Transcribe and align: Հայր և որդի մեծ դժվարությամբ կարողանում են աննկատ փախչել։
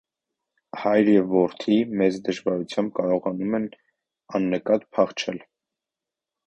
Հայր 0.83 1.11
և 1.11 1.27
որդի 1.33 1.77
մեծ 1.99 2.17
դժվարությամբ 2.29 2.95
կարողանում 3.01 3.55
են 3.61 3.71
աննկատ 4.41 4.93
փախչել։ 4.99 5.43